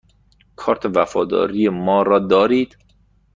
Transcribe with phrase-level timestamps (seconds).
[0.55, 2.77] کارت وفاداری ما را دارید؟